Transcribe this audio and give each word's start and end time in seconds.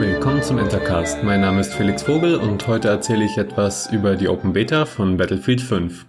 willkommen 0.00 0.42
zum 0.42 0.58
Entercast. 0.58 1.22
Mein 1.22 1.42
Name 1.42 1.60
ist 1.60 1.74
Felix 1.74 2.02
Vogel 2.02 2.36
und 2.36 2.66
heute 2.66 2.88
erzähle 2.88 3.24
ich 3.24 3.36
etwas 3.36 3.92
über 3.92 4.16
die 4.16 4.28
Open 4.28 4.52
Beta 4.52 4.86
von 4.86 5.16
Battlefield 5.16 5.60
5. 5.60 6.06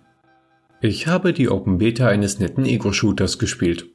Ich 0.82 1.08
habe 1.08 1.34
die 1.34 1.50
Open 1.50 1.78
Beta 1.78 2.08
eines 2.08 2.40
netten 2.40 2.66
Ego-Shooters 2.66 3.40
gespielt. 3.40 3.88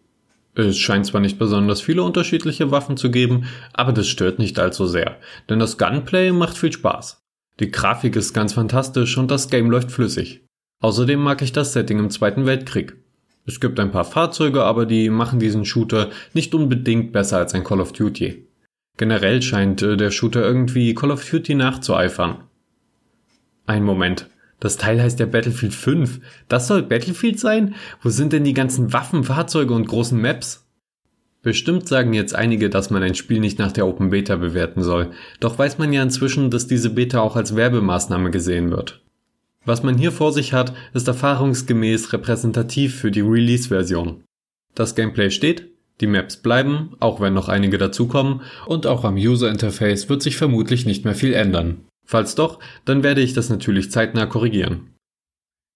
Es 0.55 0.77
scheint 0.79 1.07
zwar 1.07 1.21
nicht 1.21 1.39
besonders 1.39 1.81
viele 1.81 2.03
unterschiedliche 2.03 2.71
Waffen 2.71 2.97
zu 2.97 3.11
geben, 3.11 3.47
aber 3.73 3.93
das 3.93 4.09
stört 4.09 4.39
nicht 4.39 4.59
allzu 4.59 4.87
sehr, 4.87 5.19
denn 5.49 5.59
das 5.59 5.79
Gunplay 5.79 6.33
macht 6.33 6.59
viel 6.59 6.73
Spaß. 6.73 7.25
Die 7.61 7.71
Grafik 7.71 8.17
ist 8.17 8.35
ganz 8.35 8.53
fantastisch 8.53 9.17
und 9.17 9.31
das 9.31 9.49
Game 9.49 9.71
läuft 9.71 9.91
flüssig. 9.91 10.45
Außerdem 10.81 11.21
mag 11.21 11.43
ich 11.43 11.53
das 11.53 11.73
Setting 11.73 11.99
im 11.99 12.11
Zweiten 12.11 12.47
Weltkrieg. 12.47 12.97
Es 13.47 13.61
gibt 13.61 13.81
ein 13.81 13.91
paar 13.91 14.05
Fahrzeuge, 14.05 14.65
aber 14.65 14.85
die 14.85 15.09
machen 15.09 15.39
diesen 15.39 15.65
Shooter 15.65 16.11
nicht 16.35 16.55
unbedingt 16.55 17.13
besser 17.13 17.39
als 17.39 17.55
ein 17.55 17.65
Call 17.65 17.81
of 17.81 17.93
Duty. 17.93 18.48
Generell 18.99 19.41
scheint 19.41 19.81
äh, 19.81 19.97
der 19.97 20.11
Shooter 20.11 20.43
irgendwie 20.43 20.95
Call 20.95 21.11
of 21.11 21.25
Duty 21.29 21.55
nachzueifern. 21.55 22.45
Ein 23.65 23.85
Moment. 23.85 24.29
Das 24.61 24.77
Teil 24.77 25.01
heißt 25.01 25.21
ja 25.21 25.27
Battlefield 25.27 25.73
5. 25.73 26.21
Das 26.49 26.67
soll 26.67 26.83
Battlefield 26.83 27.39
sein? 27.39 27.77
Wo 28.03 28.11
sind 28.11 28.33
denn 28.33 28.45
die 28.45 28.55
ganzen 28.55 28.93
Waffen, 28.93 29.25
Fahrzeuge 29.25 29.73
und 29.73 29.87
großen 29.87 30.21
Maps? 30.21 30.67
Bestimmt 31.43 31.87
sagen 31.87 32.13
jetzt 32.13 32.35
einige, 32.35 32.69
dass 32.69 32.91
man 32.91 33.05
ein 33.05 33.15
Spiel 33.15 33.39
nicht 33.39 33.61
nach 33.61 33.71
der 33.71 33.87
Open 33.87 34.11
Beta 34.11 34.35
bewerten 34.35 34.83
soll. 34.83 35.13
Doch 35.39 35.57
weiß 35.57 35.79
man 35.79 35.93
ja 35.93 36.03
inzwischen, 36.03 36.51
dass 36.51 36.67
diese 36.67 36.91
Beta 36.91 37.21
auch 37.21 37.37
als 37.37 37.55
Werbemaßnahme 37.55 38.33
gesehen 38.33 38.71
wird. 38.71 39.01
Was 39.65 39.85
man 39.85 39.97
hier 39.97 40.11
vor 40.11 40.33
sich 40.33 40.53
hat, 40.53 40.73
ist 40.95 41.07
erfahrungsgemäß 41.07 42.13
repräsentativ 42.13 42.97
für 42.97 43.13
die 43.13 43.21
Release-Version. 43.21 44.25
Das 44.75 44.97
Gameplay 44.97 45.31
steht, 45.31 45.71
die 46.01 46.07
Maps 46.07 46.37
bleiben, 46.37 46.97
auch 47.01 47.21
wenn 47.21 47.35
noch 47.35 47.49
einige 47.49 47.79
dazukommen, 47.79 48.43
und 48.67 48.87
auch 48.87 49.05
am 49.05 49.17
User-Interface 49.17 50.09
wird 50.09 50.23
sich 50.23 50.37
vermutlich 50.37 50.87
nicht 50.87 51.05
mehr 51.05 51.15
viel 51.15 51.35
ändern. 51.35 51.85
Falls 52.07 52.35
doch, 52.35 52.59
dann 52.85 53.03
werde 53.03 53.21
ich 53.21 53.35
das 53.35 53.51
natürlich 53.51 53.91
zeitnah 53.91 54.27
korrigieren. 54.27 54.95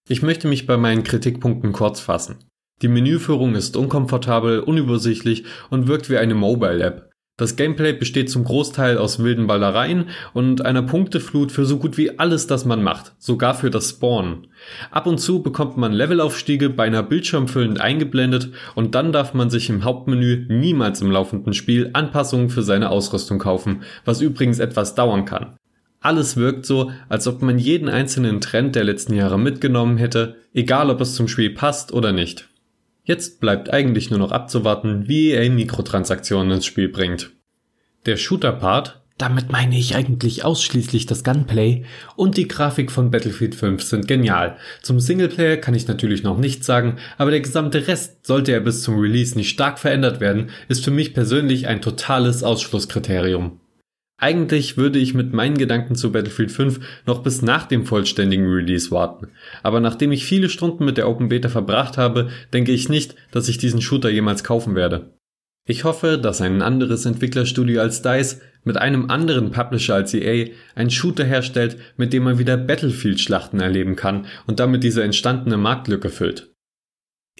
Ich 0.08 0.22
möchte 0.22 0.48
mich 0.48 0.66
bei 0.66 0.76
meinen 0.76 1.04
Kritikpunkten 1.04 1.72
kurz 1.72 2.00
fassen. 2.00 2.38
Die 2.80 2.88
Menüführung 2.88 3.54
ist 3.54 3.76
unkomfortabel, 3.76 4.60
unübersichtlich 4.60 5.44
und 5.70 5.86
wirkt 5.86 6.10
wie 6.10 6.16
eine 6.16 6.34
Mobile-App, 6.34 7.11
das 7.38 7.56
Gameplay 7.56 7.94
besteht 7.94 8.30
zum 8.30 8.44
Großteil 8.44 8.98
aus 8.98 9.18
wilden 9.18 9.46
Ballereien 9.46 10.10
und 10.34 10.66
einer 10.66 10.82
Punkteflut 10.82 11.50
für 11.50 11.64
so 11.64 11.78
gut 11.78 11.96
wie 11.96 12.18
alles, 12.18 12.46
das 12.46 12.66
man 12.66 12.82
macht, 12.82 13.14
sogar 13.18 13.54
für 13.54 13.70
das 13.70 13.88
Spawnen. 13.88 14.48
Ab 14.90 15.06
und 15.06 15.18
zu 15.18 15.42
bekommt 15.42 15.78
man 15.78 15.92
Levelaufstiege 15.92 16.68
beinahe 16.68 17.02
bildschirmfüllend 17.02 17.80
eingeblendet 17.80 18.50
und 18.74 18.94
dann 18.94 19.12
darf 19.12 19.32
man 19.32 19.48
sich 19.48 19.70
im 19.70 19.82
Hauptmenü 19.82 20.46
niemals 20.50 21.00
im 21.00 21.10
laufenden 21.10 21.54
Spiel 21.54 21.88
Anpassungen 21.94 22.50
für 22.50 22.62
seine 22.62 22.90
Ausrüstung 22.90 23.38
kaufen, 23.38 23.82
was 24.04 24.20
übrigens 24.20 24.58
etwas 24.58 24.94
dauern 24.94 25.24
kann. 25.24 25.56
Alles 26.00 26.36
wirkt 26.36 26.66
so, 26.66 26.90
als 27.08 27.26
ob 27.26 27.40
man 27.40 27.58
jeden 27.58 27.88
einzelnen 27.88 28.42
Trend 28.42 28.74
der 28.74 28.84
letzten 28.84 29.14
Jahre 29.14 29.38
mitgenommen 29.38 29.96
hätte, 29.96 30.36
egal 30.52 30.90
ob 30.90 31.00
es 31.00 31.14
zum 31.14 31.28
Spiel 31.28 31.50
passt 31.50 31.92
oder 31.92 32.12
nicht. 32.12 32.48
Jetzt 33.04 33.40
bleibt 33.40 33.72
eigentlich 33.72 34.10
nur 34.10 34.20
noch 34.20 34.30
abzuwarten, 34.30 35.08
wie 35.08 35.32
EA 35.32 35.50
Mikrotransaktionen 35.50 36.52
ins 36.52 36.66
Spiel 36.66 36.88
bringt. 36.88 37.32
Der 38.06 38.16
Shooter-Part, 38.16 39.02
damit 39.18 39.50
meine 39.50 39.76
ich 39.76 39.96
eigentlich 39.96 40.44
ausschließlich 40.44 41.06
das 41.06 41.24
Gunplay, 41.24 41.84
und 42.16 42.36
die 42.36 42.46
Grafik 42.46 42.92
von 42.92 43.10
Battlefield 43.10 43.54
5 43.54 43.82
sind 43.82 44.06
genial. 44.06 44.56
Zum 44.82 45.00
Singleplayer 45.00 45.56
kann 45.56 45.74
ich 45.74 45.88
natürlich 45.88 46.22
noch 46.22 46.38
nichts 46.38 46.66
sagen, 46.66 46.96
aber 47.18 47.32
der 47.32 47.40
gesamte 47.40 47.88
Rest, 47.88 48.26
sollte 48.26 48.52
er 48.52 48.60
bis 48.60 48.82
zum 48.82 48.98
Release 48.98 49.36
nicht 49.36 49.50
stark 49.50 49.78
verändert 49.78 50.20
werden, 50.20 50.50
ist 50.68 50.84
für 50.84 50.90
mich 50.92 51.12
persönlich 51.12 51.66
ein 51.66 51.82
totales 51.82 52.42
Ausschlusskriterium. 52.44 53.60
Eigentlich 54.22 54.76
würde 54.76 55.00
ich 55.00 55.14
mit 55.14 55.32
meinen 55.32 55.58
Gedanken 55.58 55.96
zu 55.96 56.12
Battlefield 56.12 56.52
5 56.52 56.78
noch 57.06 57.24
bis 57.24 57.42
nach 57.42 57.66
dem 57.66 57.84
vollständigen 57.84 58.46
Release 58.46 58.92
warten. 58.92 59.30
Aber 59.64 59.80
nachdem 59.80 60.12
ich 60.12 60.24
viele 60.24 60.48
Stunden 60.48 60.84
mit 60.84 60.96
der 60.96 61.08
Open 61.08 61.28
Beta 61.28 61.48
verbracht 61.48 61.98
habe, 61.98 62.30
denke 62.52 62.70
ich 62.70 62.88
nicht, 62.88 63.16
dass 63.32 63.48
ich 63.48 63.58
diesen 63.58 63.82
Shooter 63.82 64.10
jemals 64.10 64.44
kaufen 64.44 64.76
werde. 64.76 65.18
Ich 65.66 65.82
hoffe, 65.82 66.18
dass 66.18 66.40
ein 66.40 66.62
anderes 66.62 67.04
Entwicklerstudio 67.04 67.80
als 67.80 68.02
DICE 68.02 68.40
mit 68.62 68.76
einem 68.76 69.10
anderen 69.10 69.50
Publisher 69.50 69.96
als 69.96 70.14
EA 70.14 70.50
einen 70.76 70.90
Shooter 70.90 71.24
herstellt, 71.24 71.76
mit 71.96 72.12
dem 72.12 72.22
man 72.22 72.38
wieder 72.38 72.56
Battlefield-Schlachten 72.56 73.58
erleben 73.58 73.96
kann 73.96 74.26
und 74.46 74.60
damit 74.60 74.84
diese 74.84 75.02
entstandene 75.02 75.56
Marktlücke 75.56 76.10
füllt. 76.10 76.51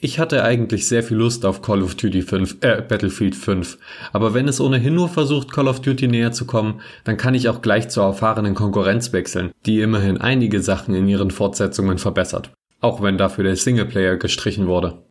Ich 0.05 0.19
hatte 0.19 0.43
eigentlich 0.43 0.89
sehr 0.89 1.05
viel 1.05 1.17
Lust 1.17 1.47
auf 1.47 1.63
Call 1.63 1.81
of 1.81 1.95
Duty 1.95 2.23
5, 2.23 2.57
äh, 2.61 2.83
Battlefield 2.83 3.37
5. 3.37 3.79
Aber 4.13 4.35
wenn 4.35 4.49
es 4.49 4.61
ohnehin 4.61 4.97
nur 4.97 5.09
versucht, 5.09 5.53
Call 5.53 5.69
of 5.69 5.81
Duty 5.81 6.09
näher 6.09 6.33
zu 6.33 6.45
kommen, 6.45 6.81
dann 7.05 7.17
kann 7.17 7.35
ich 7.35 7.49
auch 7.49 7.63
gleich 7.63 7.89
zur 7.89 8.03
erfahrenen 8.03 8.57
Konkurrenz 8.57 9.13
wechseln, 9.13 9.53
die 9.65 9.81
immerhin 9.81 10.19
einige 10.19 10.61
Sachen 10.61 10.97
in 10.97 11.07
ihren 11.07 11.31
Fortsetzungen 11.31 11.99
verbessert. 11.99 12.51
Auch 12.81 13.01
wenn 13.01 13.17
dafür 13.17 13.45
der 13.45 13.55
Singleplayer 13.55 14.17
gestrichen 14.17 14.67
wurde. 14.67 15.05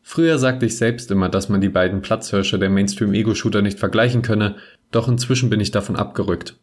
Früher 0.00 0.38
sagte 0.38 0.66
ich 0.66 0.76
selbst 0.76 1.10
immer, 1.10 1.28
dass 1.28 1.48
man 1.48 1.60
die 1.60 1.68
beiden 1.68 2.00
Platzhirsche 2.00 2.60
der 2.60 2.70
Mainstream-Ego-Shooter 2.70 3.62
nicht 3.62 3.80
vergleichen 3.80 4.22
könne, 4.22 4.54
doch 4.92 5.08
inzwischen 5.08 5.50
bin 5.50 5.58
ich 5.58 5.72
davon 5.72 5.96
abgerückt. 5.96 6.54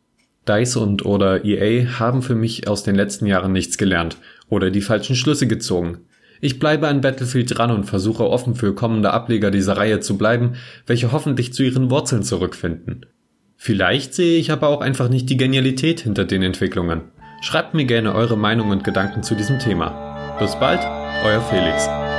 DICE 0.47 0.77
und 0.77 1.05
oder 1.05 1.43
EA 1.43 1.99
haben 1.99 2.21
für 2.21 2.35
mich 2.35 2.69
aus 2.69 2.83
den 2.83 2.95
letzten 2.95 3.25
Jahren 3.25 3.51
nichts 3.51 3.77
gelernt 3.77 4.15
oder 4.47 4.71
die 4.71 4.79
falschen 4.79 5.17
Schlüsse 5.17 5.47
gezogen. 5.47 6.05
Ich 6.43 6.57
bleibe 6.57 6.87
an 6.87 7.01
Battlefield 7.01 7.55
dran 7.55 7.69
und 7.69 7.85
versuche 7.85 8.27
offen 8.27 8.55
für 8.55 8.73
kommende 8.73 9.11
Ableger 9.11 9.51
dieser 9.51 9.77
Reihe 9.77 9.99
zu 9.99 10.17
bleiben, 10.17 10.55
welche 10.87 11.11
hoffentlich 11.11 11.53
zu 11.53 11.61
ihren 11.63 11.91
Wurzeln 11.91 12.23
zurückfinden. 12.23 13.05
Vielleicht 13.55 14.15
sehe 14.15 14.39
ich 14.39 14.51
aber 14.51 14.69
auch 14.69 14.81
einfach 14.81 15.07
nicht 15.07 15.29
die 15.29 15.37
Genialität 15.37 15.99
hinter 15.99 16.25
den 16.25 16.41
Entwicklungen. 16.41 17.03
Schreibt 17.43 17.75
mir 17.75 17.85
gerne 17.85 18.15
eure 18.15 18.37
Meinung 18.37 18.71
und 18.71 18.83
Gedanken 18.83 19.21
zu 19.21 19.35
diesem 19.35 19.59
Thema. 19.59 20.35
Bis 20.39 20.55
bald, 20.59 20.81
euer 21.23 21.41
Felix. 21.41 22.10